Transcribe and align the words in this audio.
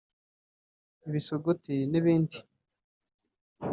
ibisuguti 1.07 1.75
n’ibindi 1.91 2.37